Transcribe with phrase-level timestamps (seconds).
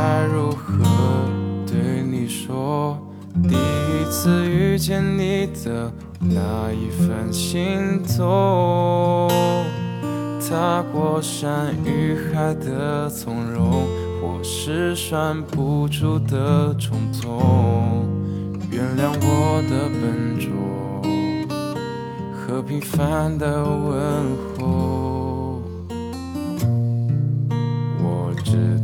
[0.00, 0.82] 该如何
[1.66, 2.98] 对你说？
[3.42, 9.28] 第一次遇见你的那一份心动，
[10.40, 13.86] 踏过山与海的从容，
[14.22, 18.08] 或是拴不住的冲动。
[18.70, 20.48] 原谅我的笨拙
[22.32, 25.19] 和平凡的问候。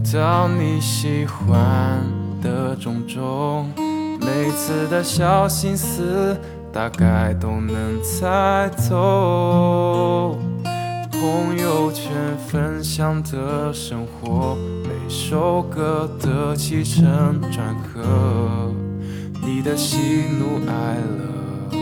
[0.09, 2.01] 知道你喜欢
[2.41, 3.69] 的种种。
[4.21, 6.39] 每次的小心思，
[6.73, 10.39] 大概都能猜透。
[11.11, 18.73] 朋友圈分享的生活，每首歌的起承转合，
[19.45, 19.97] 你的喜
[20.39, 21.79] 怒哀乐，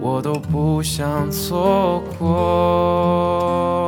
[0.00, 3.79] 我都不想错过。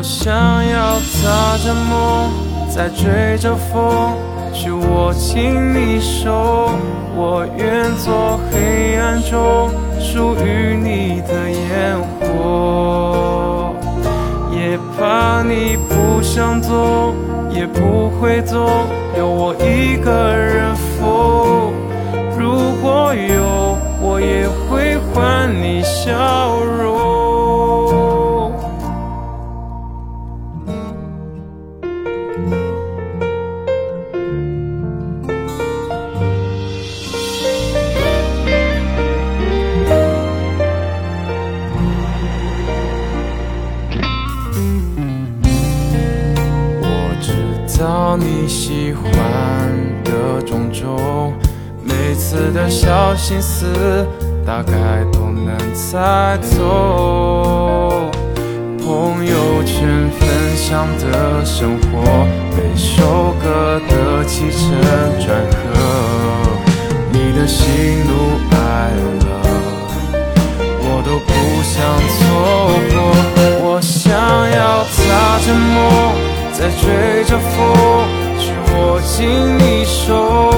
[0.00, 0.34] 我想
[0.66, 2.32] 要踏着梦，
[2.70, 4.16] 在追着风。
[4.50, 6.70] 去握紧你手，
[7.14, 13.74] 我愿做黑暗中属于你的烟火。
[14.50, 17.14] 也怕你不想走，
[17.50, 18.70] 也不会走，
[19.14, 21.69] 留我一个人疯。
[47.80, 49.10] 到你喜欢
[50.04, 51.32] 的种种，
[51.82, 54.06] 每次的小心思，
[54.44, 54.72] 大概
[55.10, 58.10] 都能猜透。
[58.78, 64.60] 朋友圈分享的生活，每首歌的起承
[65.18, 65.80] 转合，
[67.10, 67.64] 你的喜
[68.04, 68.10] 怒
[68.50, 68.59] 哀
[76.60, 77.56] 在追着风，
[78.38, 80.52] 去握紧你手。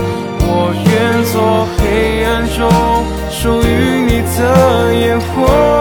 [0.44, 2.58] 我愿做黑暗中
[3.30, 3.70] 属于
[4.02, 5.71] 你的烟火。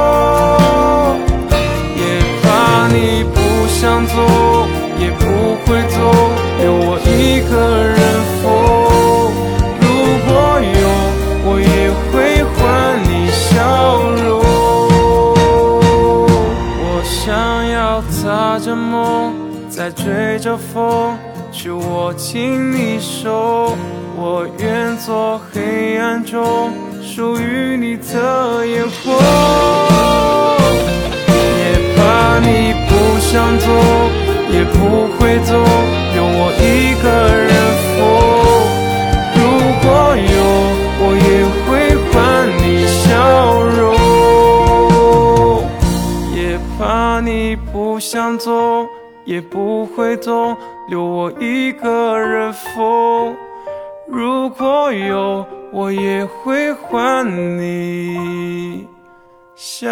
[19.82, 21.18] 在追着风，
[21.52, 23.76] 去握紧你手。
[24.16, 26.72] 我愿做黑暗中
[27.02, 29.18] 属于你的烟火。
[31.58, 33.66] 也怕你不想走，
[34.54, 35.58] 也不会走，
[36.14, 37.52] 留我一个人
[37.98, 38.00] 疯。
[39.34, 39.42] 如
[39.82, 40.30] 果有，
[41.02, 41.28] 我也
[41.66, 41.66] 会
[42.12, 42.14] 还
[42.62, 43.02] 你笑
[43.66, 43.82] 容。
[46.36, 46.40] 也
[46.78, 48.86] 怕你不想走。
[49.26, 50.56] 也不会懂，
[50.90, 53.36] 留我一个人疯。
[54.08, 57.24] 如果有，我也会还
[57.58, 58.88] 你
[59.56, 59.90] 笑。